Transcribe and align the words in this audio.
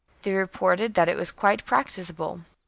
They 0.23 0.33
reported 0.33 0.95
that 0.95 1.09
it 1.09 1.15
was 1.15 1.31
quite 1.31 1.63
prac 1.63 1.89
ticable. 1.89 2.41